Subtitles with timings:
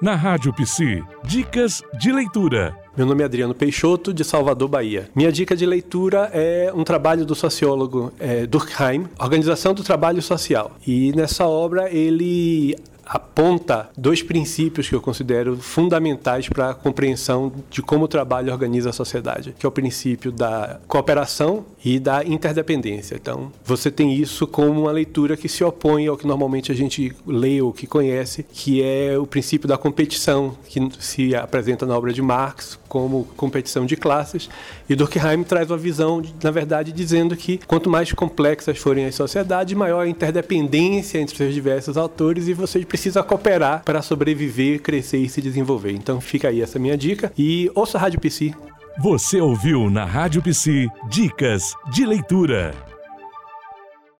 [0.00, 2.74] Na Rádio Psi, dicas de leitura.
[2.96, 5.08] Meu nome é Adriano Peixoto, de Salvador, Bahia.
[5.14, 10.72] Minha dica de leitura é um trabalho do sociólogo é, Durkheim, Organização do Trabalho Social.
[10.86, 12.76] E nessa obra ele
[13.10, 18.90] aponta dois princípios que eu considero fundamentais para a compreensão de como o trabalho organiza
[18.90, 23.16] a sociedade, que é o princípio da cooperação e da interdependência.
[23.16, 27.12] Então, você tem isso como uma leitura que se opõe ao que normalmente a gente
[27.26, 32.12] lê ou que conhece, que é o princípio da competição, que se apresenta na obra
[32.12, 34.50] de Marx como competição de classes,
[34.88, 39.76] e Durkheim traz uma visão, na verdade, dizendo que quanto mais complexas forem as sociedades,
[39.76, 45.28] maior a interdependência entre seus diversos autores e você precisa cooperar para sobreviver, crescer e
[45.28, 45.92] se desenvolver.
[45.92, 48.52] Então fica aí essa minha dica e ouça a Rádio PC.
[48.98, 52.89] Você ouviu na Rádio PC Dicas de Leitura.